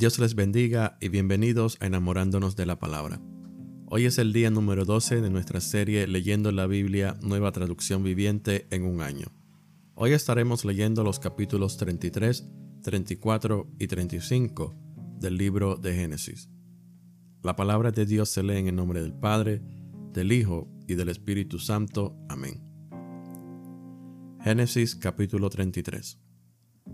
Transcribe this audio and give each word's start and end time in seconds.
Dios 0.00 0.18
les 0.18 0.34
bendiga 0.34 0.96
y 0.98 1.10
bienvenidos 1.10 1.76
a 1.78 1.86
Enamorándonos 1.86 2.56
de 2.56 2.64
la 2.64 2.78
Palabra. 2.78 3.20
Hoy 3.84 4.06
es 4.06 4.16
el 4.16 4.32
día 4.32 4.48
número 4.48 4.86
12 4.86 5.20
de 5.20 5.28
nuestra 5.28 5.60
serie 5.60 6.06
Leyendo 6.06 6.52
la 6.52 6.66
Biblia, 6.66 7.18
nueva 7.20 7.52
traducción 7.52 8.02
viviente 8.02 8.66
en 8.70 8.86
un 8.86 9.02
año. 9.02 9.26
Hoy 9.94 10.12
estaremos 10.12 10.64
leyendo 10.64 11.04
los 11.04 11.20
capítulos 11.20 11.76
33, 11.76 12.48
34 12.82 13.74
y 13.78 13.88
35 13.88 14.74
del 15.18 15.36
libro 15.36 15.76
de 15.76 15.94
Génesis. 15.94 16.48
La 17.42 17.54
palabra 17.54 17.90
de 17.90 18.06
Dios 18.06 18.30
se 18.30 18.42
lee 18.42 18.56
en 18.56 18.68
el 18.68 18.76
nombre 18.76 19.02
del 19.02 19.12
Padre, 19.12 19.60
del 20.14 20.32
Hijo 20.32 20.66
y 20.88 20.94
del 20.94 21.10
Espíritu 21.10 21.58
Santo. 21.58 22.16
Amén. 22.30 22.62
Génesis 24.42 24.96
capítulo 24.96 25.50
33. 25.50 26.18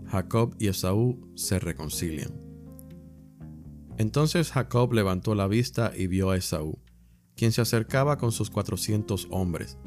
Jacob 0.07 0.57
y 0.59 0.67
Esaú 0.67 1.31
se 1.35 1.57
reconcilian. 1.57 2.46
Entonces 3.97 4.51
Jacob 4.51 4.93
levantó 4.93 5.33
la 5.33 5.47
vista 5.47 5.91
y 5.95 6.07
vio 6.07 6.29
a 6.29 6.37
Esaú, 6.37 6.79
quien 7.35 7.51
se 7.51 7.61
acercaba 7.61 8.17
con 8.17 8.31
sus 8.31 8.49
cuatrocientos 8.49 9.27
hombres. 9.31 9.77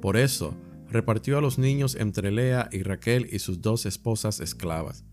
Por 0.00 0.16
eso 0.16 0.56
repartió 0.88 1.38
a 1.38 1.40
los 1.40 1.58
niños 1.58 1.94
entre 1.94 2.30
Lea 2.30 2.68
y 2.72 2.82
Raquel 2.82 3.28
y 3.30 3.38
sus 3.38 3.60
dos 3.60 3.86
esposas 3.86 4.40
esclavas. 4.40 5.04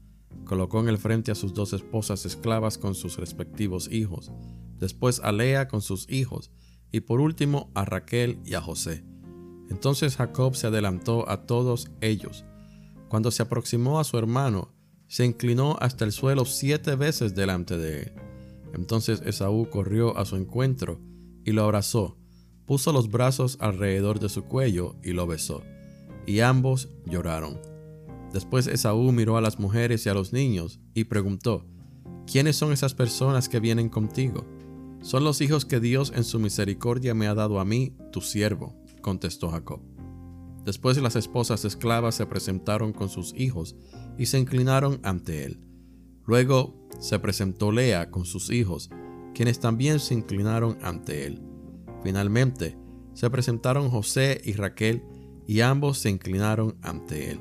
Colocó 0.45 0.79
en 0.79 0.87
el 0.87 0.97
frente 0.97 1.31
a 1.31 1.35
sus 1.35 1.53
dos 1.53 1.73
esposas 1.73 2.25
esclavas 2.25 2.77
con 2.77 2.95
sus 2.95 3.17
respectivos 3.17 3.91
hijos, 3.91 4.31
después 4.79 5.19
a 5.19 5.31
Lea 5.33 5.67
con 5.67 5.81
sus 5.81 6.09
hijos, 6.09 6.51
y 6.89 7.01
por 7.01 7.19
último 7.19 7.69
a 7.75 7.83
Raquel 7.83 8.39
y 8.45 8.53
a 8.53 8.61
José. 8.61 9.03
Entonces 9.69 10.15
Jacob 10.15 10.55
se 10.55 10.67
adelantó 10.67 11.29
a 11.29 11.45
todos 11.45 11.91
ellos. 11.99 12.45
Cuando 13.09 13.31
se 13.31 13.43
aproximó 13.43 13.99
a 13.99 14.05
su 14.05 14.17
hermano, 14.17 14.73
se 15.07 15.25
inclinó 15.25 15.77
hasta 15.81 16.05
el 16.05 16.13
suelo 16.13 16.45
siete 16.45 16.95
veces 16.95 17.35
delante 17.35 17.77
de 17.77 18.03
él. 18.03 18.26
Entonces 18.77 19.21
Esaú 19.25 19.69
corrió 19.69 20.17
a 20.17 20.25
su 20.25 20.35
encuentro 20.35 20.99
y 21.43 21.51
lo 21.51 21.63
abrazó, 21.63 22.17
puso 22.65 22.93
los 22.93 23.09
brazos 23.09 23.57
alrededor 23.59 24.19
de 24.19 24.29
su 24.29 24.43
cuello 24.43 24.95
y 25.03 25.13
lo 25.13 25.25
besó, 25.25 25.63
y 26.25 26.41
ambos 26.41 26.89
lloraron. 27.05 27.59
Después 28.33 28.67
Esaú 28.67 29.11
miró 29.11 29.37
a 29.37 29.41
las 29.41 29.59
mujeres 29.59 30.05
y 30.05 30.09
a 30.09 30.13
los 30.13 30.33
niños 30.33 30.79
y 30.93 31.05
preguntó, 31.05 31.65
¿quiénes 32.31 32.55
son 32.55 32.71
esas 32.71 32.93
personas 32.93 33.49
que 33.49 33.59
vienen 33.59 33.89
contigo? 33.89 34.45
Son 35.01 35.23
los 35.23 35.41
hijos 35.41 35.65
que 35.65 35.79
Dios 35.79 36.11
en 36.15 36.23
su 36.23 36.39
misericordia 36.39 37.13
me 37.13 37.27
ha 37.27 37.33
dado 37.33 37.59
a 37.59 37.65
mí, 37.65 37.95
tu 38.11 38.21
siervo, 38.21 38.75
contestó 39.01 39.49
Jacob. 39.49 39.81
Después 40.65 40.97
las 40.97 41.15
esposas 41.15 41.63
esclavas 41.63 42.15
se 42.15 42.25
presentaron 42.25 42.91
con 42.91 43.07
sus 43.07 43.33
hijos 43.35 43.77
y 44.17 44.25
se 44.25 44.37
inclinaron 44.37 44.99
ante 45.03 45.45
él. 45.45 45.66
Luego 46.27 46.75
se 46.99 47.17
presentó 47.19 47.71
Lea 47.71 48.11
con 48.11 48.25
sus 48.25 48.51
hijos, 48.51 48.89
quienes 49.33 49.59
también 49.59 49.99
se 49.99 50.13
inclinaron 50.13 50.77
ante 50.81 51.25
él. 51.25 51.41
Finalmente 52.03 52.77
se 53.13 53.29
presentaron 53.29 53.89
José 53.89 54.41
y 54.43 54.53
Raquel, 54.53 55.03
y 55.47 55.61
ambos 55.61 55.97
se 55.97 56.09
inclinaron 56.09 56.77
ante 56.81 57.31
él. 57.31 57.39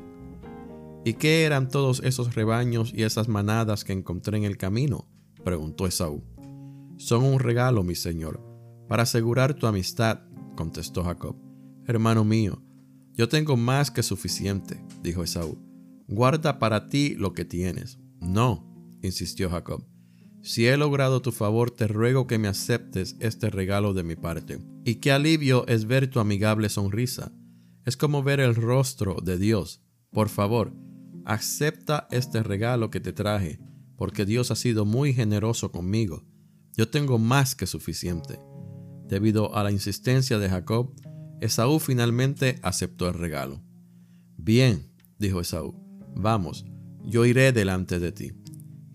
¿Y 1.04 1.14
qué 1.14 1.42
eran 1.42 1.68
todos 1.68 2.00
esos 2.04 2.34
rebaños 2.34 2.92
y 2.94 3.02
esas 3.02 3.28
manadas 3.28 3.84
que 3.84 3.92
encontré 3.92 4.38
en 4.38 4.44
el 4.44 4.56
camino? 4.56 5.08
preguntó 5.44 5.86
Esaú. 5.86 6.24
Son 6.96 7.24
un 7.24 7.40
regalo, 7.40 7.82
mi 7.82 7.94
señor, 7.94 8.40
para 8.88 9.02
asegurar 9.02 9.54
tu 9.54 9.66
amistad, 9.66 10.20
contestó 10.56 11.04
Jacob. 11.04 11.36
Hermano 11.86 12.24
mío, 12.24 12.62
yo 13.14 13.28
tengo 13.28 13.56
más 13.56 13.90
que 13.90 14.02
suficiente, 14.02 14.84
dijo 15.02 15.22
Esaú. 15.22 15.58
Guarda 16.08 16.58
para 16.58 16.88
ti 16.88 17.14
lo 17.16 17.32
que 17.32 17.44
tienes. 17.44 17.98
No, 18.20 18.75
insistió 19.06 19.50
Jacob. 19.50 19.84
Si 20.42 20.66
he 20.66 20.76
logrado 20.76 21.22
tu 21.22 21.32
favor, 21.32 21.72
te 21.72 21.88
ruego 21.88 22.26
que 22.26 22.38
me 22.38 22.46
aceptes 22.46 23.16
este 23.18 23.50
regalo 23.50 23.94
de 23.94 24.04
mi 24.04 24.14
parte. 24.14 24.60
Y 24.84 24.96
qué 24.96 25.10
alivio 25.10 25.66
es 25.66 25.86
ver 25.86 26.08
tu 26.08 26.20
amigable 26.20 26.68
sonrisa. 26.68 27.32
Es 27.84 27.96
como 27.96 28.22
ver 28.22 28.38
el 28.38 28.54
rostro 28.54 29.16
de 29.22 29.38
Dios. 29.38 29.82
Por 30.12 30.28
favor, 30.28 30.72
acepta 31.24 32.06
este 32.12 32.42
regalo 32.44 32.90
que 32.90 33.00
te 33.00 33.12
traje, 33.12 33.58
porque 33.96 34.24
Dios 34.24 34.52
ha 34.52 34.56
sido 34.56 34.84
muy 34.84 35.12
generoso 35.12 35.72
conmigo. 35.72 36.24
Yo 36.76 36.88
tengo 36.88 37.18
más 37.18 37.56
que 37.56 37.66
suficiente. 37.66 38.38
Debido 39.08 39.56
a 39.56 39.64
la 39.64 39.72
insistencia 39.72 40.38
de 40.38 40.48
Jacob, 40.48 40.94
Esaú 41.40 41.80
finalmente 41.80 42.60
aceptó 42.62 43.08
el 43.08 43.14
regalo. 43.14 43.62
Bien, 44.36 44.92
dijo 45.18 45.40
Esaú, 45.40 45.74
vamos, 46.14 46.64
yo 47.04 47.24
iré 47.24 47.52
delante 47.52 47.98
de 47.98 48.12
ti. 48.12 48.32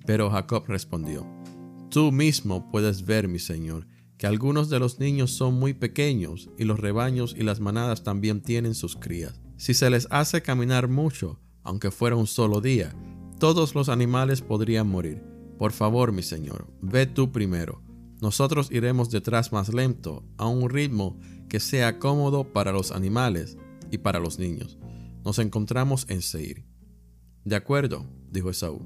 Pero 0.06 0.30
Jacob 0.30 0.66
respondió, 0.68 1.26
Tú 1.90 2.12
mismo 2.12 2.70
puedes 2.72 3.06
ver, 3.06 3.28
mi 3.28 3.40
señor, 3.40 3.88
que 4.18 4.28
algunos 4.28 4.70
de 4.70 4.80
los 4.80 5.00
niños 5.00 5.32
son 5.32 5.56
muy 5.56 5.74
pequeños 5.74 6.50
y 6.58 6.64
los 6.64 6.80
rebaños 6.80 7.36
y 7.38 7.44
las 7.44 7.60
manadas 7.60 8.04
también 8.04 8.42
tienen 8.42 8.76
sus 8.76 8.96
crías. 8.96 9.42
Si 9.58 9.74
se 9.74 9.90
les 9.90 10.08
hace 10.10 10.42
caminar 10.42 10.88
mucho, 10.88 11.40
aunque 11.64 11.92
fuera 11.92 12.16
un 12.16 12.28
solo 12.28 12.62
día, 12.62 12.96
todos 13.40 13.76
los 13.76 13.90
animales 13.90 14.42
podrían 14.42 14.88
morir. 14.88 15.24
Por 15.58 15.72
favor, 15.72 16.12
mi 16.12 16.24
señor, 16.24 16.68
ve 16.82 17.08
tú 17.08 17.32
primero. 17.32 17.82
Nosotros 18.22 18.72
iremos 18.72 19.10
detrás 19.10 19.52
más 19.52 19.74
lento, 19.74 20.24
a 20.38 20.48
un 20.48 20.70
ritmo 20.70 21.20
que 21.50 21.60
sea 21.60 22.00
cómodo 22.00 22.54
para 22.54 22.72
los 22.72 22.92
animales 22.92 23.58
y 23.90 23.98
para 23.98 24.20
los 24.20 24.40
niños. 24.40 24.78
Nos 25.26 25.40
encontramos 25.40 26.06
en 26.10 26.22
Seir. 26.22 26.64
De 27.44 27.56
acuerdo, 27.56 28.06
dijo 28.30 28.50
Esaú, 28.50 28.82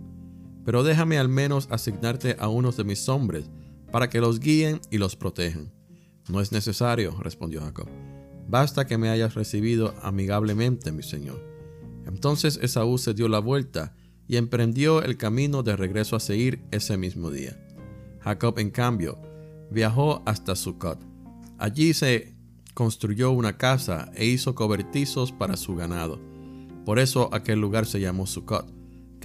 pero 0.66 0.84
déjame 0.84 1.18
al 1.18 1.30
menos 1.30 1.68
asignarte 1.70 2.36
a 2.40 2.50
unos 2.50 2.76
de 2.76 2.84
mis 2.84 3.08
hombres 3.08 3.46
para 3.92 4.10
que 4.10 4.20
los 4.20 4.40
guíen 4.40 4.82
y 4.90 4.98
los 4.98 5.16
protejan. 5.16 5.72
No 6.28 6.42
es 6.42 6.52
necesario, 6.52 7.16
respondió 7.22 7.62
Jacob. 7.62 7.88
Basta 8.48 8.86
que 8.86 8.98
me 8.98 9.10
hayas 9.10 9.36
recibido 9.36 9.94
amigablemente, 10.02 10.92
mi 10.92 11.04
señor. 11.04 11.42
Entonces 12.06 12.60
Esaú 12.62 12.98
se 12.98 13.14
dio 13.14 13.28
la 13.28 13.40
vuelta 13.40 13.96
y 14.28 14.38
emprendió 14.38 15.04
el 15.04 15.18
camino 15.18 15.64
de 15.64 15.76
regreso 15.76 16.16
a 16.16 16.20
Seir 16.20 16.64
ese 16.72 16.98
mismo 16.98 17.30
día. 17.30 17.58
Jacob, 18.22 18.58
en 18.58 18.72
cambio, 18.72 19.20
viajó 19.70 20.24
hasta 20.26 20.56
Sucot. 20.56 21.00
Allí 21.60 21.94
se 21.94 22.36
construyó 22.74 23.32
una 23.32 23.58
casa 23.58 24.12
e 24.16 24.26
hizo 24.26 24.56
cobertizos 24.56 25.32
para 25.32 25.58
su 25.58 25.76
ganado. 25.76 26.20
Por 26.86 27.00
eso 27.00 27.30
aquel 27.34 27.62
lugar 27.62 27.86
se 27.86 28.00
llamó 28.00 28.26
Sucot, 28.26 28.75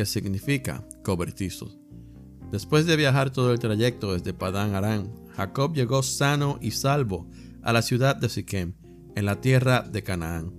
que 0.00 0.06
significa 0.06 0.82
cobertizos. 1.04 1.78
Después 2.50 2.86
de 2.86 2.96
viajar 2.96 3.28
todo 3.28 3.52
el 3.52 3.58
trayecto 3.58 4.14
desde 4.14 4.32
Padán 4.32 4.74
Arán, 4.74 5.12
Jacob 5.36 5.74
llegó 5.74 6.02
sano 6.02 6.58
y 6.62 6.70
salvo 6.70 7.28
a 7.60 7.74
la 7.74 7.82
ciudad 7.82 8.16
de 8.16 8.30
Siquem, 8.30 8.72
en 9.14 9.26
la 9.26 9.42
tierra 9.42 9.82
de 9.82 10.02
Canaán. 10.02 10.54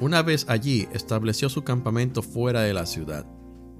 Una 0.00 0.22
vez 0.22 0.46
allí 0.48 0.86
estableció 0.92 1.48
su 1.48 1.64
campamento 1.64 2.22
fuera 2.22 2.60
de 2.60 2.72
la 2.72 2.86
ciudad. 2.86 3.26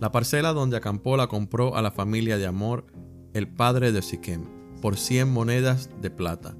La 0.00 0.10
parcela 0.10 0.52
donde 0.52 0.78
acampó 0.78 1.16
la 1.16 1.28
compró 1.28 1.76
a 1.76 1.80
la 1.80 1.92
familia 1.92 2.36
de 2.36 2.46
Amor, 2.46 2.88
el 3.34 3.46
padre 3.46 3.92
de 3.92 4.02
Siquem, 4.02 4.46
por 4.82 4.96
cien 4.96 5.30
monedas 5.30 5.90
de 6.02 6.10
plata 6.10 6.56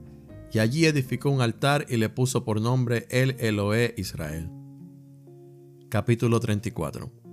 y 0.53 0.61
allí 0.61 0.87
edificó 0.87 1.31
un 1.31 1.41
altar 1.41 1.87
y 1.89 1.97
le 1.97 2.09
puso 2.09 2.45
por 2.45 2.61
nombre 2.61 3.09
El 3.11 3.35
Eloé 3.41 3.95
Israel. 3.97 4.49
Capítulo 5.89 6.39
34 6.39 7.26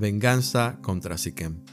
Venganza 0.00 0.78
contra 0.80 1.18
Siquem. 1.18 1.64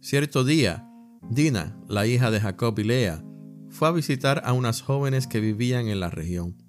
Cierto 0.00 0.44
día, 0.44 0.86
Dina, 1.30 1.80
la 1.88 2.06
hija 2.06 2.30
de 2.30 2.40
Jacob 2.40 2.78
y 2.78 2.84
Lea, 2.84 3.24
fue 3.70 3.88
a 3.88 3.92
visitar 3.92 4.42
a 4.44 4.52
unas 4.52 4.82
jóvenes 4.82 5.26
que 5.26 5.40
vivían 5.40 5.88
en 5.88 5.98
la 5.98 6.10
región. 6.10 6.62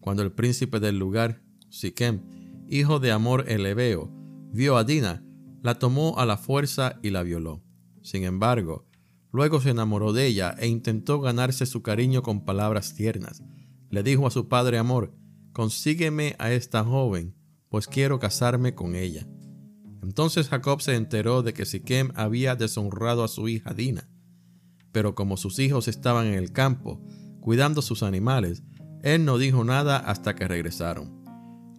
Cuando 0.00 0.24
el 0.24 0.32
príncipe 0.32 0.80
del 0.80 0.98
lugar, 0.98 1.40
Siquem, 1.70 2.22
hijo 2.68 2.98
de 2.98 3.12
Amor 3.12 3.44
el 3.46 3.64
Ebeo, 3.64 4.10
vio 4.52 4.76
a 4.76 4.82
Dina, 4.82 5.24
la 5.62 5.78
tomó 5.78 6.18
a 6.18 6.26
la 6.26 6.36
fuerza 6.36 6.98
y 7.00 7.10
la 7.10 7.22
violó. 7.22 7.62
Sin 8.02 8.24
embargo, 8.24 8.88
Luego 9.32 9.60
se 9.60 9.68
enamoró 9.68 10.14
de 10.14 10.26
ella 10.26 10.54
e 10.58 10.66
intentó 10.66 11.20
ganarse 11.20 11.66
su 11.66 11.82
cariño 11.82 12.22
con 12.22 12.46
palabras 12.46 12.94
tiernas. 12.94 13.42
Le 13.90 14.02
dijo 14.02 14.26
a 14.26 14.30
su 14.30 14.48
padre 14.48 14.78
Amor, 14.78 15.14
consígueme 15.52 16.34
a 16.38 16.52
esta 16.52 16.82
joven, 16.82 17.36
pues 17.68 17.86
quiero 17.86 18.18
casarme 18.18 18.74
con 18.74 18.94
ella. 18.94 19.28
Entonces 20.02 20.48
Jacob 20.48 20.80
se 20.80 20.94
enteró 20.94 21.42
de 21.42 21.52
que 21.52 21.64
Siquem 21.64 22.12
había 22.14 22.56
deshonrado 22.56 23.24
a 23.24 23.28
su 23.28 23.48
hija 23.48 23.74
Dina. 23.74 24.08
Pero 24.92 25.14
como 25.14 25.36
sus 25.36 25.58
hijos 25.58 25.88
estaban 25.88 26.26
en 26.26 26.34
el 26.34 26.52
campo, 26.52 27.00
cuidando 27.40 27.82
sus 27.82 28.02
animales, 28.02 28.62
él 29.02 29.24
no 29.24 29.38
dijo 29.38 29.64
nada 29.64 29.98
hasta 29.98 30.34
que 30.34 30.48
regresaron. 30.48 31.22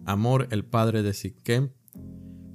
Amor, 0.06 0.48
el 0.50 0.64
padre 0.64 1.02
de 1.02 1.12
Siquem, 1.12 1.70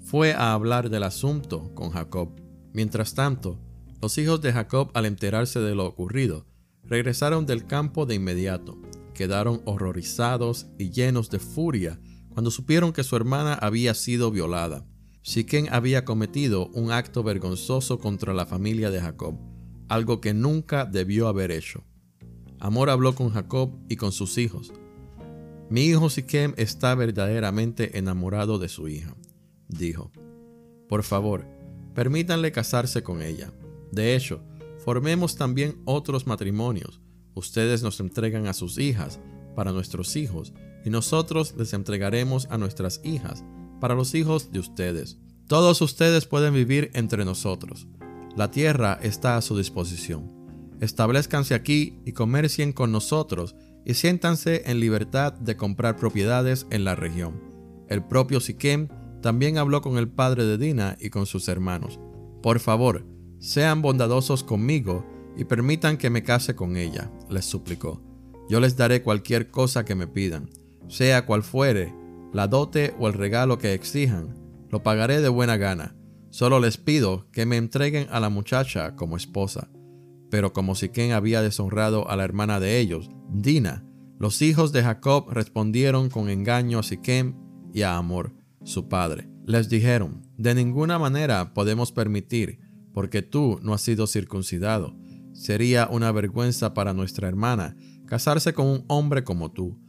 fue 0.04 0.33
a 0.33 0.54
hablar 0.54 0.89
del 0.89 1.04
asunto 1.04 1.74
con 1.75 1.92
Jacob. 1.92 2.42
Mientras 2.74 3.13
tanto, 3.13 3.59
los 4.01 4.18
hijos 4.18 4.42
de 4.42 4.51
Jacob, 4.51 4.92
al 4.94 5.06
enterarse 5.06 5.59
de 5.59 5.75
lo 5.75 5.86
ocurrido, 5.86 6.45
regresaron 6.83 7.45
del 7.45 7.66
campo 7.66 8.06
de 8.06 8.16
inmediato. 8.16 8.81
Quedaron 9.13 9.62
horrorizados 9.66 10.68
y 10.77 10.89
llenos 10.89 11.30
de 11.30 11.39
furia 11.39 12.00
cuando 12.30 12.51
supieron 12.51 12.92
que 12.94 13.04
su 13.04 13.16
hermana 13.16 13.54
había 13.54 13.94
sido 13.94 14.31
violada. 14.31 14.86
Siquén 15.24 15.70
había 15.72 16.04
cometido 16.04 16.68
un 16.74 16.92
acto 16.92 17.24
vergonzoso 17.24 17.98
contra 17.98 18.34
la 18.34 18.46
familia 18.46 18.92
de 18.92 19.00
Jacob, 19.00 19.36
algo 19.88 20.20
que 20.20 20.34
nunca 20.34 20.84
debió 20.84 21.30
haber 21.30 21.50
hecho. 21.52 21.86
Amor 22.60 22.90
habló 22.90 23.16
con 23.16 23.30
Jacob 23.30 23.72
y 23.88 23.96
con 23.96 24.12
sus 24.12 24.38
hijos. 24.38 24.74
Mi 25.70 25.86
hijo 25.86 26.10
Siquem 26.10 26.54
está 26.58 26.94
verdaderamente 26.96 27.98
enamorado 27.98 28.60
de 28.60 28.68
su 28.68 28.90
hija, 28.90 29.16
dijo. 29.70 30.12
Por 30.90 31.04
favor, 31.04 31.48
permítanle 31.96 32.52
casarse 32.52 33.02
con 33.02 33.22
ella. 33.22 33.54
De 33.94 34.16
hecho, 34.16 34.44
formemos 34.78 35.38
también 35.38 35.81
otros 35.86 36.28
matrimonios. 36.28 37.00
Ustedes 37.34 37.81
nos 37.81 38.02
entregan 38.02 38.48
a 38.48 38.54
sus 38.54 38.78
hijas 38.78 39.22
para 39.56 39.72
nuestros 39.72 40.18
hijos 40.18 40.54
y 40.84 40.90
nosotros 40.90 41.56
les 41.58 41.72
entregaremos 41.72 42.46
a 42.50 42.58
nuestras 42.58 43.00
hijas 43.06 43.46
para 43.83 43.95
los 43.95 44.15
hijos 44.15 44.50
de 44.53 44.59
ustedes. 44.59 45.18
Todos 45.45 45.81
ustedes 45.81 46.25
pueden 46.25 46.53
vivir 46.53 46.89
entre 46.94 47.25
nosotros. 47.25 47.85
La 48.33 48.50
tierra 48.50 48.97
está 49.01 49.35
a 49.35 49.41
su 49.41 49.57
disposición. 49.57 50.31
Establezcanse 50.80 51.53
aquí 51.53 52.00
y 52.06 52.13
comercien 52.13 52.71
con 52.71 52.94
nosotros 52.94 53.57
y 53.85 53.95
siéntanse 53.95 54.71
en 54.71 54.80
libertad 54.80 55.33
de 55.33 55.57
comprar 55.57 55.97
propiedades 55.97 56.65
en 56.69 56.85
la 56.85 56.95
región. 56.95 57.41
El 57.89 58.06
propio 58.06 58.39
Siquem 58.39 58.88
también 59.21 59.57
habló 59.57 59.81
con 59.81 59.97
el 59.97 60.07
padre 60.07 60.45
de 60.45 60.57
Dina 60.57 60.95
y 61.01 61.09
con 61.09 61.25
sus 61.25 61.50
hermanos. 61.50 62.00
Por 62.41 62.62
favor, 62.62 63.06
sean 63.39 63.81
bondadosos 63.81 64.45
conmigo 64.45 65.06
y 65.35 65.44
permitan 65.44 65.97
que 65.97 66.09
me 66.09 66.24
case 66.24 66.56
con 66.56 66.77
ella, 66.77 67.12
les 67.30 67.44
suplicó. 67.44 68.01
Yo 68.47 68.62
les 68.62 68.77
daré 68.77 69.01
cualquier 69.01 69.51
cosa 69.51 69.83
que 69.83 69.95
me 69.95 70.07
pidan, 70.07 70.50
sea 70.88 71.25
cual 71.25 71.44
fuere, 71.44 71.94
la 72.33 72.47
dote 72.47 72.94
o 73.00 73.07
el 73.07 73.13
regalo 73.13 73.57
que 73.57 73.74
exijan, 73.74 74.35
lo 74.69 74.83
pagaré 74.83 75.21
de 75.21 75.30
buena 75.30 75.56
gana. 75.57 75.95
Solo 76.31 76.59
les 76.59 76.77
pido 76.77 77.30
que 77.31 77.45
me 77.45 77.57
entreguen 77.57 78.07
a 78.09 78.19
la 78.19 78.30
muchacha 78.30 78.95
como 78.95 79.18
esposa. 79.18 79.69
Pero 80.31 80.51
como 80.51 80.74
Siquén 80.74 81.12
había 81.12 81.44
deshonrado 81.44 82.09
a 82.09 82.15
la 82.15 82.24
hermana 82.24 82.59
de 82.59 82.80
ellos, 82.80 83.12
Dina, 83.30 83.85
los 84.18 84.41
hijos 84.41 84.71
de 84.71 84.81
Jacob 84.81 85.30
respondieron 85.30 86.09
con 86.09 86.27
engaño 86.30 86.80
a 86.80 86.83
Siquem 86.83 87.35
y 87.71 87.83
a 87.83 87.97
Amor, 87.97 88.33
su 88.63 88.89
padre. 88.89 89.30
Les 89.45 89.69
dijeron, 89.69 90.24
de 90.38 90.56
ninguna 90.56 90.97
manera 90.97 91.53
podemos 91.53 91.91
permitir, 91.91 92.59
porque 92.94 93.21
tú 93.21 93.59
no 93.62 93.74
has 93.74 93.81
sido 93.81 94.07
circuncidado. 94.07 94.95
Sería 95.33 95.88
una 95.91 96.12
vergüenza 96.12 96.74
para 96.74 96.94
nuestra 96.94 97.27
hermana 97.27 97.75
casarse 98.07 98.53
con 98.53 98.68
un 98.68 98.85
hombre 98.88 99.24
como 99.24 99.51
tú. 99.51 99.80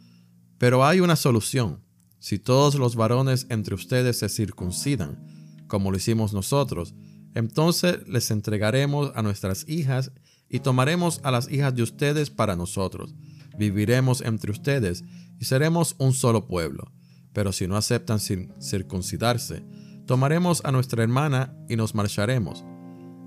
Pero 0.58 0.84
hay 0.84 1.00
una 1.00 1.16
solución. 1.16 1.83
Si 2.24 2.38
todos 2.38 2.76
los 2.76 2.96
varones 2.96 3.46
entre 3.50 3.74
ustedes 3.74 4.20
se 4.20 4.30
circuncidan, 4.30 5.22
como 5.66 5.90
lo 5.90 5.98
hicimos 5.98 6.32
nosotros, 6.32 6.94
entonces 7.34 7.98
les 8.08 8.30
entregaremos 8.30 9.12
a 9.14 9.20
nuestras 9.20 9.68
hijas 9.68 10.10
y 10.48 10.60
tomaremos 10.60 11.20
a 11.22 11.30
las 11.30 11.50
hijas 11.52 11.74
de 11.74 11.82
ustedes 11.82 12.30
para 12.30 12.56
nosotros. 12.56 13.14
Viviremos 13.58 14.22
entre 14.22 14.52
ustedes 14.52 15.04
y 15.38 15.44
seremos 15.44 15.96
un 15.98 16.14
solo 16.14 16.48
pueblo. 16.48 16.90
Pero 17.34 17.52
si 17.52 17.66
no 17.66 17.76
aceptan 17.76 18.18
circuncidarse, 18.18 19.62
tomaremos 20.06 20.64
a 20.64 20.72
nuestra 20.72 21.02
hermana 21.02 21.54
y 21.68 21.76
nos 21.76 21.94
marcharemos. 21.94 22.64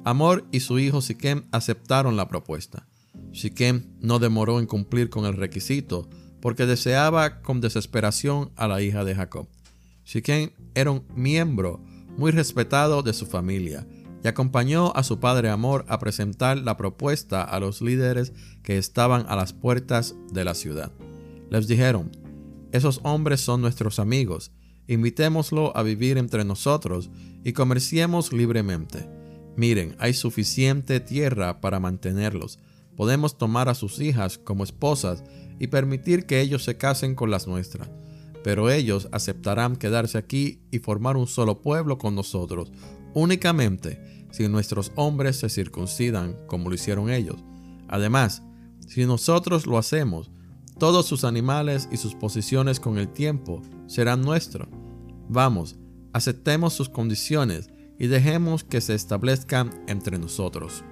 Amor 0.06 0.48
y 0.52 0.62
su 0.62 0.80
hijo 0.80 1.02
Siquem 1.02 1.44
aceptaron 1.52 2.18
la 2.18 2.28
propuesta. 2.28 2.88
Siquem 3.32 3.96
no 4.00 4.18
demoró 4.18 4.60
en 4.60 4.66
cumplir 4.66 5.12
con 5.12 5.26
el 5.26 5.36
requisito, 5.36 6.10
porque 6.42 6.66
deseaba 6.66 7.42
con 7.42 7.62
desesperación 7.62 8.52
a 8.56 8.68
la 8.68 8.82
hija 8.82 9.04
de 9.04 9.16
Jacob. 9.16 9.48
Siquem 10.04 10.52
era 10.76 10.92
un 10.92 11.04
miembro 11.16 11.82
muy 12.18 12.32
respetado 12.32 13.04
de 13.04 13.14
su 13.14 13.26
familia 13.26 13.86
y 14.24 14.28
acompañó 14.28 14.92
a 14.96 15.04
su 15.04 15.20
padre 15.20 15.50
Amor 15.50 15.86
a 15.88 16.00
presentar 16.00 16.58
la 16.58 16.78
propuesta 16.78 17.44
a 17.44 17.60
los 17.60 17.82
líderes 17.82 18.34
que 18.64 18.78
estaban 18.78 19.26
a 19.28 19.36
las 19.36 19.54
puertas 19.54 20.16
de 20.32 20.44
la 20.44 20.54
ciudad. 20.54 20.92
Les 21.50 21.68
dijeron, 21.68 22.12
esos 22.72 23.00
hombres 23.04 23.42
son 23.42 23.62
nuestros 23.62 24.00
amigos, 24.00 24.52
invitémoslo 24.88 25.76
a 25.78 25.84
vivir 25.84 26.18
entre 26.18 26.44
nosotros 26.44 27.10
y 27.44 27.54
comerciemos 27.54 28.34
libremente. 28.34 29.08
Miren, 29.56 29.96
hay 30.00 30.14
suficiente 30.14 31.00
tierra 31.00 31.62
para 31.62 31.80
mantenerlos. 31.80 32.60
Podemos 32.96 33.38
tomar 33.38 33.70
a 33.70 33.76
sus 33.76 34.00
hijas 34.00 34.38
como 34.38 34.64
esposas 34.64 35.24
y 35.60 35.68
permitir 35.68 36.26
que 36.26 36.42
ellos 36.42 36.64
se 36.64 36.78
casen 36.78 37.16
con 37.16 37.32
las 37.32 37.48
nuestras. 37.48 37.90
Pero 38.44 38.70
ellos 38.70 39.10
aceptarán 39.12 39.76
quedarse 39.76 40.18
aquí 40.18 40.62
y 40.72 40.80
formar 40.80 41.18
un 41.18 41.28
solo 41.28 41.62
pueblo 41.62 41.98
con 41.98 42.16
nosotros, 42.16 42.72
únicamente 43.14 44.28
si 44.32 44.48
nuestros 44.48 44.92
hombres 44.96 45.38
se 45.38 45.50
circuncidan 45.50 46.36
como 46.48 46.70
lo 46.70 46.76
hicieron 46.76 47.10
ellos. 47.10 47.44
Además, 47.88 48.44
si 48.88 49.06
nosotros 49.06 49.66
lo 49.66 49.78
hacemos, 49.78 50.32
todos 50.78 51.06
sus 51.08 51.24
animales 51.24 51.90
y 51.92 51.98
sus 51.98 52.14
posiciones 52.14 52.80
con 52.80 52.98
el 52.98 53.10
tiempo 53.10 53.62
serán 53.88 54.22
nuestros. 54.22 54.68
Vamos, 55.28 55.76
aceptemos 56.14 56.74
sus 56.74 56.90
condiciones 56.90 57.70
y 57.98 58.08
dejemos 58.08 58.64
que 58.64 58.80
se 58.80 58.94
establezcan 58.94 59.72
entre 59.88 60.20
nosotros. 60.20 60.84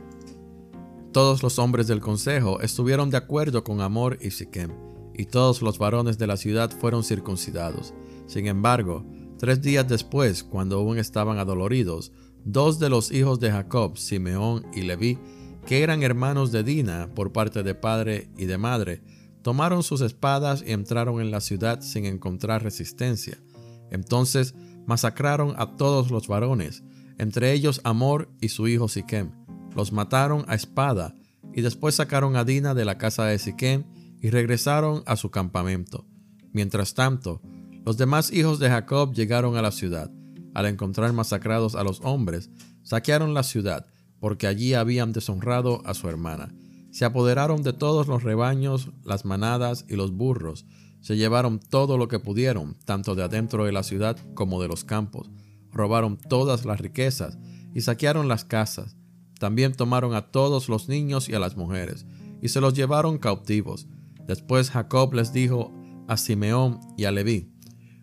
Todos 1.16 1.44
los 1.44 1.60
hombres 1.60 1.88
del 1.88 2.02
consejo 2.02 2.60
estuvieron 2.60 3.10
de 3.10 3.16
acuerdo 3.16 3.64
con 3.64 3.80
Amor 3.80 4.18
y 4.20 4.32
Siquem, 4.32 4.72
y 5.14 5.24
todos 5.24 5.62
los 5.62 5.78
varones 5.78 6.18
de 6.18 6.28
la 6.28 6.36
ciudad 6.36 6.70
fueron 6.70 7.06
circuncidados. 7.06 7.94
Sin 8.28 8.48
embargo, 8.48 9.06
tres 9.40 9.62
días 9.62 9.88
después, 9.88 10.44
cuando 10.44 10.78
aún 10.78 10.98
estaban 10.98 11.38
adoloridos, 11.38 12.12
dos 12.44 12.80
de 12.80 12.90
los 12.90 13.14
hijos 13.14 13.40
de 13.40 13.50
Jacob, 13.50 13.98
Simeón 13.98 14.68
y 14.74 14.82
Leví, 14.82 15.18
que 15.66 15.84
eran 15.84 16.04
hermanos 16.04 16.52
de 16.52 16.64
Dina 16.64 17.10
por 17.16 17.32
parte 17.32 17.64
de 17.64 17.76
padre 17.76 18.30
y 18.36 18.44
de 18.44 18.58
madre, 18.58 19.02
tomaron 19.42 19.84
sus 19.84 20.02
espadas 20.02 20.66
y 20.68 20.74
entraron 20.74 21.22
en 21.22 21.32
la 21.32 21.40
ciudad 21.40 21.80
sin 21.80 22.04
encontrar 22.04 22.62
resistencia. 22.62 23.42
Entonces 23.90 24.54
masacraron 24.86 25.54
a 25.56 25.78
todos 25.78 26.12
los 26.12 26.28
varones, 26.28 26.84
entre 27.18 27.54
ellos 27.54 27.80
Amor 27.86 28.28
y 28.42 28.50
su 28.50 28.68
hijo 28.68 28.90
Siquem 28.90 29.45
los 29.76 29.92
mataron 29.92 30.46
a 30.48 30.56
espada 30.56 31.14
y 31.54 31.62
después 31.62 31.96
sacaron 31.96 32.36
a 32.36 32.44
Dina 32.44 32.74
de 32.74 32.86
la 32.86 32.98
casa 32.98 33.26
de 33.26 33.38
Siquem 33.38 33.84
y 34.22 34.30
regresaron 34.30 35.04
a 35.06 35.16
su 35.16 35.30
campamento. 35.30 36.06
Mientras 36.52 36.94
tanto, 36.94 37.42
los 37.86 37.98
demás 37.98 38.32
hijos 38.32 38.60
de 38.60 38.70
Jacob 38.70 39.14
llegaron 39.14 39.58
a 39.58 39.62
la 39.62 39.72
ciudad. 39.72 40.12
Al 40.54 40.66
encontrar 40.66 41.14
masacrados 41.14 41.76
a 41.76 41.84
los 41.84 42.02
hombres, 42.02 42.50
saquearon 42.82 43.34
la 43.34 43.44
ciudad, 43.44 43.86
porque 44.20 44.48
allí 44.48 44.74
habían 44.74 45.12
deshonrado 45.12 45.82
a 45.86 45.94
su 45.94 46.10
hermana. 46.10 46.56
Se 46.92 47.04
apoderaron 47.04 47.62
de 47.62 47.74
todos 47.74 48.08
los 48.08 48.24
rebaños, 48.24 48.90
las 49.04 49.26
manadas 49.26 49.86
y 49.90 49.98
los 49.98 50.12
burros. 50.12 50.66
Se 51.02 51.18
llevaron 51.18 51.60
todo 51.60 51.98
lo 51.98 52.08
que 52.08 52.20
pudieron, 52.20 52.78
tanto 52.86 53.16
de 53.16 53.24
adentro 53.24 53.66
de 53.66 53.74
la 53.74 53.84
ciudad 53.84 54.18
como 54.34 54.62
de 54.62 54.70
los 54.70 54.86
campos. 54.86 55.30
Robaron 55.72 56.18
todas 56.18 56.66
las 56.66 56.80
riquezas 56.80 57.38
y 57.74 57.82
saquearon 57.82 58.30
las 58.30 58.46
casas. 58.46 58.96
También 59.40 59.74
tomaron 59.74 60.14
a 60.14 60.32
todos 60.32 60.70
los 60.70 60.88
niños 60.88 61.30
y 61.30 61.34
a 61.34 61.40
las 61.40 61.58
mujeres, 61.58 62.06
y 62.42 62.50
se 62.50 62.62
los 62.62 62.74
llevaron 62.74 63.18
cautivos. 63.18 63.88
Después 64.28 64.72
Jacob 64.72 65.14
les 65.14 65.34
dijo 65.34 65.74
a 66.08 66.18
Simeón 66.18 66.80
y 66.98 67.06
a 67.06 67.12
Leví, 67.12 67.52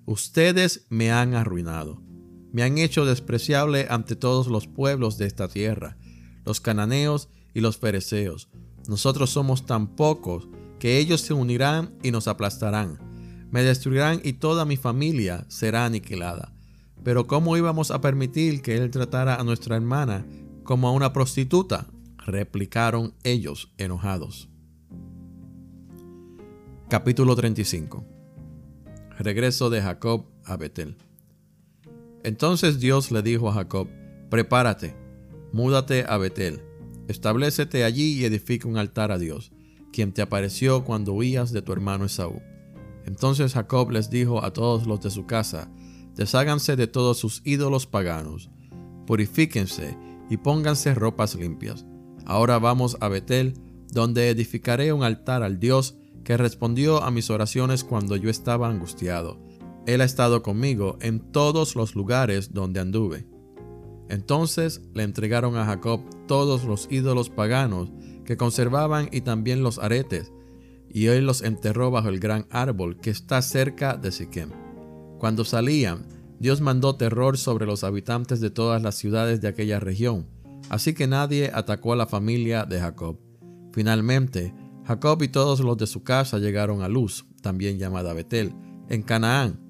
Ustedes 0.05 0.87
me 0.89 1.13
han 1.13 1.35
arruinado, 1.35 2.03
me 2.53 2.63
han 2.63 2.79
hecho 2.79 3.05
despreciable 3.05 3.87
ante 3.89 4.17
todos 4.17 4.49
los 4.49 4.67
pueblos 4.67 5.17
de 5.17 5.27
esta 5.27 5.49
tierra, 5.49 5.97
los 6.45 6.61
cananeos 6.61 7.29
y 7.55 7.61
los 7.61 7.79
fereceos. 7.79 8.49
Nosotros 8.89 9.31
somos 9.31 9.65
tan 9.65 9.95
pocos 9.95 10.49
que 10.79 10.99
ellos 10.99 11.21
se 11.21 11.35
unirán 11.35 11.95
y 12.03 12.11
nos 12.11 12.27
aplastarán. 12.27 12.99
Me 13.51 13.63
destruirán 13.63 14.21
y 14.25 14.35
toda 14.35 14.65
mi 14.65 14.77
familia 14.77 15.45
será 15.49 15.85
aniquilada. 15.85 16.53
Pero 17.05 17.27
¿cómo 17.27 17.57
íbamos 17.57 17.91
a 17.91 18.01
permitir 18.01 18.63
que 18.63 18.77
él 18.77 18.91
tratara 18.91 19.37
a 19.37 19.45
nuestra 19.45 19.77
hermana 19.77 20.27
como 20.65 20.89
a 20.89 20.93
una 20.93 21.13
prostituta, 21.13 21.87
replicaron 22.19 23.15
ellos 23.25 23.73
enojados. 23.79 24.49
Capítulo 26.89 27.35
35 27.35 28.05
Regreso 29.19 29.71
de 29.71 29.83
Jacob 29.83 30.27
a 30.45 30.57
Betel. 30.57 30.97
Entonces 32.23 32.81
Dios 32.81 33.11
le 33.11 33.23
dijo 33.23 33.49
a 33.49 33.55
Jacob, 33.55 33.89
prepárate, 34.31 34.95
múdate 35.53 36.05
a 36.09 36.17
Betel, 36.17 36.63
establecete 37.09 37.85
allí 37.85 38.21
y 38.21 38.25
edifica 38.25 38.69
un 38.69 38.77
altar 38.77 39.11
a 39.11 39.19
Dios, 39.19 39.53
quien 39.93 40.13
te 40.13 40.23
apareció 40.23 40.85
cuando 40.85 41.13
huías 41.13 41.53
de 41.53 41.63
tu 41.63 41.73
hermano 41.73 42.05
Esaú. 42.05 42.41
Entonces 43.05 43.55
Jacob 43.55 43.91
les 43.91 44.11
dijo 44.11 44.45
a 44.45 44.53
todos 44.53 44.87
los 44.87 45.01
de 45.01 45.11
su 45.11 45.27
casa, 45.27 45.71
desháganse 46.15 46.77
de 46.77 46.87
todos 46.87 47.19
sus 47.19 47.43
ídolos 47.45 47.87
paganos, 47.87 48.51
purifíquense 49.07 49.97
y 50.33 50.39
pónganse 50.39 50.95
ropas 50.95 51.35
limpias. 51.35 51.85
Ahora 52.25 52.59
vamos 52.59 52.97
a 53.01 53.09
Betel, 53.09 53.53
donde 53.93 54.31
edificaré 54.31 54.91
un 54.95 55.03
altar 55.03 55.43
al 55.43 55.61
Dios 55.61 55.95
que 56.25 56.39
respondió 56.39 57.03
a 57.03 57.11
mis 57.11 57.29
oraciones 57.29 57.85
cuando 57.85 58.17
yo 58.17 58.31
estaba 58.31 58.71
angustiado. 58.71 59.39
Él 59.87 60.01
ha 60.01 60.05
estado 60.05 60.43
conmigo 60.43 60.97
en 61.03 61.21
todos 61.21 61.77
los 61.77 61.95
lugares 61.95 62.55
donde 62.55 62.81
anduve. 62.81 63.27
Entonces 64.09 64.81
le 64.95 65.03
entregaron 65.03 65.59
a 65.59 65.67
Jacob 65.67 66.01
todos 66.27 66.65
los 66.65 66.89
ídolos 66.91 67.29
paganos 67.29 67.93
que 68.25 68.39
conservaban 68.39 69.11
y 69.13 69.21
también 69.21 69.63
los 69.63 69.79
aretes, 69.79 70.33
y 70.89 71.09
él 71.09 71.27
los 71.27 71.43
enterró 71.43 71.91
bajo 71.91 72.09
el 72.09 72.21
gran 72.21 72.47
árbol 72.49 72.99
que 73.01 73.11
está 73.11 73.43
cerca 73.43 73.99
de 73.99 74.11
Siquem. 74.11 74.49
Cuando 75.19 75.45
salían, 75.45 76.07
Dios 76.43 76.61
mandó 76.61 76.97
terror 76.97 77.39
sobre 77.39 77.67
los 77.67 77.85
habitantes 77.85 78.41
de 78.41 78.51
todas 78.51 78.83
las 78.83 78.97
ciudades 78.97 79.41
de 79.41 79.47
aquella 79.47 79.79
región, 79.79 80.27
así 80.71 80.93
que 80.93 81.07
nadie 81.07 81.53
atacó 81.55 81.93
a 81.93 81.97
la 81.97 82.09
familia 82.09 82.65
de 82.65 82.81
Jacob. 82.81 83.21
Finalmente, 83.73 84.53
Jacob 84.85 85.23
y 85.23 85.29
todos 85.29 85.61
los 85.61 85.77
de 85.79 85.87
su 85.87 86.03
casa 86.03 86.41
llegaron 86.41 86.83
a 86.83 86.89
Luz, 86.89 87.27
también 87.43 87.79
llamada 87.79 88.13
Betel, 88.13 88.57
en 88.89 89.05
Canaán. 89.05 89.61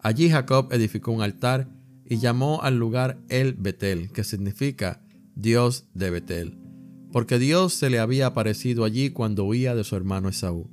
Allí 0.00 0.28
Jacob 0.28 0.66
edificó 0.72 1.12
un 1.12 1.22
altar 1.22 1.68
y 2.04 2.18
llamó 2.18 2.60
al 2.60 2.76
lugar 2.76 3.22
El 3.28 3.52
Betel, 3.52 4.10
que 4.10 4.24
significa 4.24 5.00
Dios 5.36 5.86
de 5.94 6.10
Betel, 6.10 6.58
porque 7.12 7.38
Dios 7.38 7.72
se 7.72 7.88
le 7.88 8.00
había 8.00 8.26
aparecido 8.26 8.82
allí 8.82 9.10
cuando 9.10 9.44
huía 9.44 9.76
de 9.76 9.84
su 9.84 9.94
hermano 9.94 10.28
Esaú. 10.28 10.68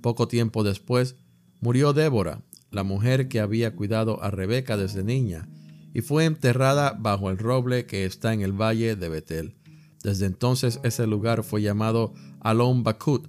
Poco 0.00 0.28
tiempo 0.28 0.62
después 0.62 1.16
murió 1.58 1.92
Débora, 1.94 2.44
la 2.74 2.84
mujer 2.84 3.28
que 3.28 3.40
había 3.40 3.74
cuidado 3.74 4.22
a 4.22 4.30
Rebeca 4.30 4.76
desde 4.76 5.04
niña, 5.04 5.48
y 5.92 6.00
fue 6.00 6.24
enterrada 6.24 6.96
bajo 6.98 7.30
el 7.30 7.38
roble 7.38 7.86
que 7.86 8.04
está 8.04 8.32
en 8.32 8.40
el 8.40 8.52
valle 8.52 8.96
de 8.96 9.08
Betel. 9.08 9.56
Desde 10.02 10.26
entonces 10.26 10.80
ese 10.82 11.06
lugar 11.06 11.44
fue 11.44 11.62
llamado 11.62 12.12
Alon 12.40 12.82
Bakut, 12.82 13.28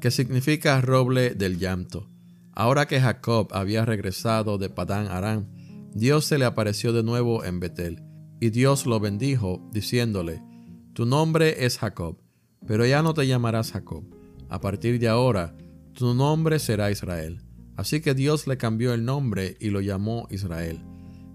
que 0.00 0.10
significa 0.10 0.80
roble 0.80 1.34
del 1.34 1.58
llanto. 1.58 2.10
Ahora 2.52 2.86
que 2.86 3.00
Jacob 3.00 3.48
había 3.52 3.84
regresado 3.84 4.58
de 4.58 4.68
Padán 4.68 5.08
Aram, 5.08 5.46
Dios 5.94 6.26
se 6.26 6.38
le 6.38 6.44
apareció 6.44 6.92
de 6.92 7.02
nuevo 7.02 7.44
en 7.44 7.58
Betel, 7.58 8.02
y 8.40 8.50
Dios 8.50 8.84
lo 8.84 9.00
bendijo, 9.00 9.66
diciéndole, 9.72 10.42
Tu 10.92 11.06
nombre 11.06 11.64
es 11.64 11.78
Jacob, 11.78 12.18
pero 12.66 12.84
ya 12.86 13.02
no 13.02 13.14
te 13.14 13.26
llamarás 13.26 13.72
Jacob. 13.72 14.04
A 14.48 14.60
partir 14.60 14.98
de 14.98 15.08
ahora, 15.08 15.56
tu 15.94 16.14
nombre 16.14 16.58
será 16.58 16.90
Israel. 16.90 17.43
Así 17.76 18.00
que 18.00 18.14
Dios 18.14 18.46
le 18.46 18.56
cambió 18.56 18.94
el 18.94 19.04
nombre 19.04 19.56
y 19.60 19.70
lo 19.70 19.80
llamó 19.80 20.26
Israel. 20.30 20.80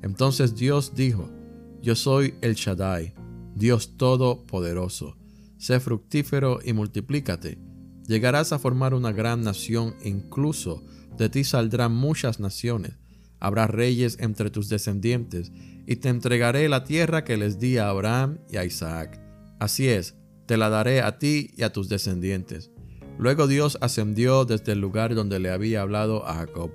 Entonces 0.01 0.55
Dios 0.55 0.93
dijo, 0.95 1.29
Yo 1.81 1.95
soy 1.95 2.35
el 2.41 2.55
Shaddai, 2.55 3.13
Dios 3.55 3.97
Todopoderoso. 3.97 5.17
Sé 5.57 5.79
fructífero 5.79 6.59
y 6.63 6.73
multiplícate. 6.73 7.57
Llegarás 8.07 8.53
a 8.53 8.59
formar 8.59 8.93
una 8.93 9.11
gran 9.11 9.43
nación, 9.43 9.95
incluso 10.03 10.83
de 11.17 11.29
ti 11.29 11.43
saldrán 11.43 11.93
muchas 11.93 12.39
naciones 12.39 12.93
habrá 13.39 13.67
reyes 13.67 14.17
entre 14.19 14.49
tus 14.49 14.69
descendientes, 14.69 15.51
y 15.87 15.95
te 15.95 16.09
entregaré 16.09 16.69
la 16.69 16.83
tierra 16.83 17.23
que 17.23 17.37
les 17.37 17.59
di 17.59 17.77
a 17.77 17.89
Abraham 17.89 18.39
y 18.49 18.57
a 18.57 18.65
Isaac. 18.65 19.19
Así 19.59 19.87
es, 19.87 20.15
te 20.45 20.55
la 20.57 20.69
daré 20.69 21.01
a 21.01 21.17
ti 21.17 21.51
y 21.57 21.63
a 21.63 21.73
tus 21.73 21.89
descendientes. 21.89 22.71
Luego 23.19 23.47
Dios 23.47 23.77
ascendió 23.81 24.45
desde 24.45 24.71
el 24.71 24.79
lugar 24.79 25.13
donde 25.13 25.39
le 25.39 25.51
había 25.51 25.81
hablado 25.81 26.25
a 26.25 26.35
Jacob. 26.35 26.71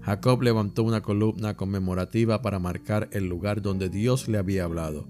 Jacob 0.00 0.40
levantó 0.40 0.84
una 0.84 1.02
columna 1.02 1.54
conmemorativa 1.54 2.40
para 2.40 2.58
marcar 2.58 3.10
el 3.12 3.28
lugar 3.28 3.60
donde 3.60 3.90
Dios 3.90 4.26
le 4.26 4.38
había 4.38 4.64
hablado. 4.64 5.06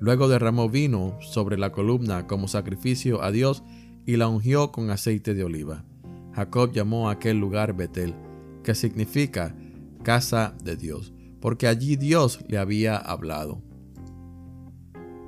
Luego 0.00 0.26
derramó 0.26 0.68
vino 0.68 1.16
sobre 1.20 1.56
la 1.56 1.70
columna 1.70 2.26
como 2.26 2.48
sacrificio 2.48 3.22
a 3.22 3.30
Dios 3.30 3.62
y 4.06 4.16
la 4.16 4.26
ungió 4.26 4.72
con 4.72 4.90
aceite 4.90 5.34
de 5.34 5.44
oliva. 5.44 5.84
Jacob 6.32 6.72
llamó 6.72 7.08
a 7.08 7.12
aquel 7.12 7.38
lugar 7.38 7.76
Betel, 7.76 8.16
que 8.64 8.74
significa 8.74 9.54
casa 10.02 10.56
de 10.64 10.76
Dios, 10.76 11.14
porque 11.40 11.68
allí 11.68 11.94
Dios 11.94 12.40
le 12.48 12.58
había 12.58 12.96
hablado. 12.96 13.62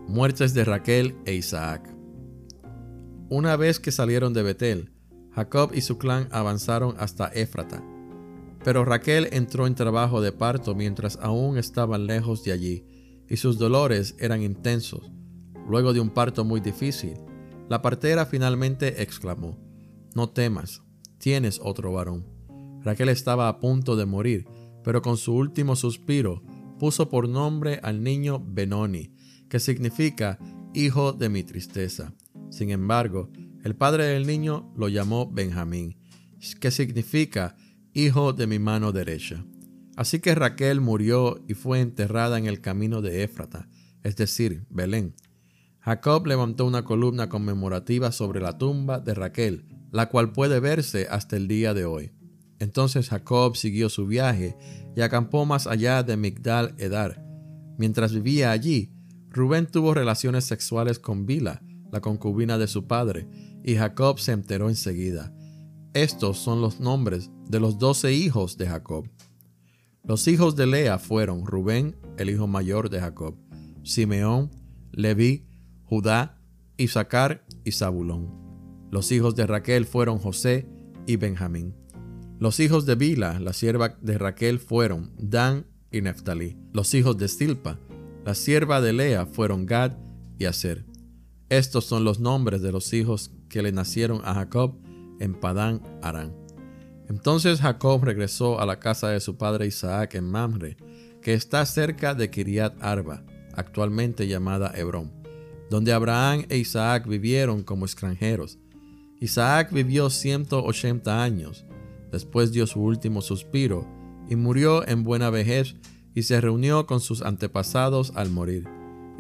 Muertes 0.09 0.53
de 0.53 0.65
Raquel 0.65 1.15
e 1.27 1.35
Isaac. 1.35 1.95
Una 3.29 3.57
vez 3.57 3.79
que 3.79 3.93
salieron 3.93 4.35
de 4.35 4.43
Betel, 4.43 4.96
Jacob 5.37 5.73
y 5.75 5.83
su 5.83 5.99
clan 5.99 6.29
avanzaron 6.33 6.97
hasta 6.99 7.27
Éfrata. 7.29 7.85
Pero 8.65 8.87
Raquel 8.87 9.29
entró 9.33 9.67
en 9.67 9.75
trabajo 9.75 10.23
de 10.23 10.33
parto 10.33 10.75
mientras 10.75 11.19
aún 11.21 11.59
estaban 11.59 12.07
lejos 12.07 12.43
de 12.43 12.53
allí, 12.53 12.87
y 13.29 13.37
sus 13.37 13.59
dolores 13.59 14.17
eran 14.19 14.43
intensos. 14.43 15.13
Luego 15.69 15.93
de 15.93 16.01
un 16.01 16.09
parto 16.09 16.45
muy 16.47 16.61
difícil, 16.61 17.19
la 17.69 17.83
partera 17.83 18.25
finalmente 18.25 19.03
exclamó, 19.03 19.59
No 20.15 20.31
temas, 20.31 20.83
tienes 21.19 21.61
otro 21.63 21.93
varón. 21.93 22.25
Raquel 22.81 23.11
estaba 23.11 23.49
a 23.49 23.61
punto 23.61 23.95
de 23.95 24.07
morir, 24.07 24.47
pero 24.83 25.03
con 25.03 25.19
su 25.19 25.35
último 25.35 25.77
suspiro 25.77 26.43
puso 26.79 27.11
por 27.11 27.29
nombre 27.29 27.79
al 27.83 28.03
niño 28.03 28.43
Benoni, 28.43 29.13
que 29.51 29.61
significa 29.61 30.39
hijo 30.73 31.13
de 31.13 31.29
mi 31.29 31.43
tristeza. 31.43 32.15
Sin 32.49 32.71
embargo, 32.71 33.29
el 33.67 33.75
padre 33.75 34.05
del 34.05 34.29
niño 34.29 34.73
lo 34.77 34.89
llamó 34.89 35.29
Benjamín, 35.29 35.97
que 36.61 36.71
significa 36.71 37.57
hijo 37.95 38.33
de 38.33 38.47
mi 38.47 38.61
mano 38.61 38.93
derecha. 38.93 39.45
Así 39.97 40.21
que 40.21 40.37
Raquel 40.37 40.81
murió 40.81 41.43
y 41.49 41.55
fue 41.55 41.81
enterrada 41.81 42.39
en 42.39 42.47
el 42.47 42.61
camino 42.61 43.03
de 43.03 43.25
Éfrata, 43.25 43.69
es 44.05 44.15
decir, 44.15 44.65
Belén. 44.71 45.17
Jacob 45.81 46.29
levantó 46.29 46.65
una 46.65 46.85
columna 46.85 47.29
conmemorativa 47.29 48.13
sobre 48.13 48.41
la 48.41 48.57
tumba 48.57 49.01
de 49.01 49.15
Raquel, 49.15 49.65
la 49.91 50.11
cual 50.11 50.31
puede 50.31 50.61
verse 50.61 51.09
hasta 51.11 51.37
el 51.37 51.49
día 51.49 51.75
de 51.75 51.87
hoy. 51.87 52.13
Entonces 52.61 53.09
Jacob 53.09 53.57
siguió 53.57 53.89
su 53.89 54.07
viaje 54.07 54.57
y 54.95 55.01
acampó 55.01 55.45
más 55.45 55.67
allá 55.67 56.05
de 56.05 56.17
Migdal 56.17 56.77
Edar. 56.79 57.21
Mientras 57.79 58.15
vivía 58.15 58.53
allí, 58.53 58.93
Rubén 59.29 59.67
tuvo 59.67 59.93
relaciones 59.93 60.45
sexuales 60.45 61.01
con 61.01 61.27
Bila, 61.27 61.65
la 61.91 62.01
concubina 62.01 62.59
de 62.59 62.67
su 62.67 62.87
padre, 62.87 63.27
y 63.67 63.75
Jacob 63.75 64.21
se 64.21 64.31
enteró 64.31 64.69
enseguida. 64.69 65.35
Estos 65.93 66.39
son 66.39 66.63
los 66.63 66.79
nombres 66.79 67.31
de 67.49 67.59
los 67.59 67.79
doce 67.79 68.15
hijos 68.15 68.57
de 68.57 68.69
Jacob. 68.69 69.11
Los 70.05 70.29
hijos 70.29 70.55
de 70.55 70.69
Lea 70.69 71.01
fueron 71.01 71.45
Rubén, 71.45 71.97
el 72.17 72.31
hijo 72.31 72.47
mayor 72.47 72.91
de 72.91 73.01
Jacob, 73.01 73.35
Simeón, 73.83 74.53
Leví, 74.93 75.49
Judá, 75.83 76.41
Isaacar 76.77 77.45
y 77.65 77.73
Zabulón. 77.73 78.31
Los 78.93 79.11
hijos 79.11 79.35
de 79.35 79.49
Raquel 79.49 79.85
fueron 79.85 80.19
José 80.19 80.69
y 81.09 81.17
Benjamín. 81.17 81.75
Los 82.39 82.61
hijos 82.61 82.87
de 82.87 82.95
Bila, 82.95 83.41
la 83.41 83.53
sierva 83.53 83.99
de 84.01 84.17
Raquel, 84.17 84.61
fueron 84.61 85.11
Dan 85.19 85.67
y 85.91 86.03
Neftalí. 86.03 86.57
Los 86.73 86.95
hijos 86.95 87.19
de 87.19 87.27
Silpa, 87.27 87.81
la 88.25 88.37
sierva 88.37 88.81
de 88.81 88.93
Lea, 88.93 89.27
fueron 89.27 89.67
Gad 89.67 89.97
y 90.39 90.45
Aser. 90.45 90.87
Estos 91.49 91.85
son 91.85 92.05
los 92.05 92.21
nombres 92.21 92.63
de 92.63 92.71
los 92.71 92.93
hijos 92.93 93.33
que 93.49 93.63
le 93.63 93.73
nacieron 93.73 94.21
a 94.25 94.35
Jacob 94.35 94.77
en 95.21 95.35
Padán 95.35 95.83
Arán. 96.03 96.35
Entonces 97.09 97.61
Jacob 97.61 98.05
regresó 98.05 98.61
a 98.61 98.67
la 98.67 98.81
casa 98.81 99.09
de 99.09 99.21
su 99.21 99.37
padre 99.37 99.67
Isaac 99.67 100.15
en 100.15 100.25
Mamre, 100.25 100.77
que 101.23 101.35
está 101.35 101.65
cerca 101.67 102.15
de 102.15 102.31
Kiriat 102.31 102.75
Arba, 102.83 103.25
actualmente 103.55 104.27
llamada 104.27 104.73
Hebrón, 104.75 105.13
donde 105.71 105.93
Abraham 105.93 106.45
e 106.49 106.59
Isaac 106.59 107.07
vivieron 107.07 107.63
como 107.63 107.85
extranjeros. 107.85 108.59
Isaac 109.21 109.71
vivió 109.73 110.11
180 110.11 111.23
años 111.23 111.67
Después 112.17 112.53
dio 112.53 112.67
su 112.67 112.81
último 112.81 113.21
suspiro 113.21 113.87
y 114.29 114.37
murió 114.37 114.87
en 114.87 115.05
buena 115.05 115.31
vejez 115.31 115.77
y 116.15 116.23
se 116.23 116.41
reunió 116.41 116.87
con 116.87 117.01
sus 117.01 117.23
antepasados 117.23 118.13
al 118.15 118.31
morir, 118.31 118.67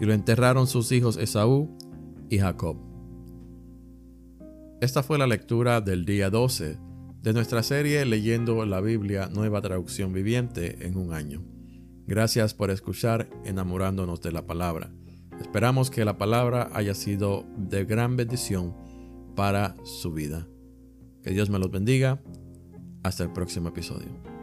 y 0.01 0.07
lo 0.07 0.15
enterraron 0.15 0.67
sus 0.67 0.93
hijos 0.93 1.17
Esaú 1.19 1.77
y 2.31 2.39
Jacob. 2.39 2.86
Esta 4.79 5.03
fue 5.03 5.17
la 5.17 5.27
lectura 5.27 5.81
del 5.81 6.05
día 6.05 6.29
12 6.29 6.77
de 7.23 7.33
nuestra 7.33 7.63
serie 7.63 8.05
Leyendo 8.05 8.67
la 8.67 8.83
Biblia 8.83 9.31
Nueva 9.33 9.63
Traducción 9.63 10.13
Viviente 10.13 10.87
en 10.87 10.99
un 10.99 11.15
año. 11.15 11.43
Gracias 12.07 12.53
por 12.53 12.71
escuchar 12.71 13.27
enamorándonos 13.47 14.21
de 14.21 14.33
la 14.33 14.47
palabra. 14.47 14.93
Esperamos 15.41 15.91
que 15.91 16.05
la 16.05 16.19
palabra 16.19 16.69
haya 16.75 16.93
sido 16.93 17.47
de 17.57 17.87
gran 17.87 18.17
bendición 18.17 18.77
para 19.35 19.75
su 19.83 20.13
vida. 20.13 20.47
Que 21.23 21.31
Dios 21.31 21.49
me 21.49 21.59
los 21.59 21.71
bendiga 21.71 22.21
hasta 23.03 23.25
el 23.25 23.33
próximo 23.33 23.71
episodio. 23.71 24.36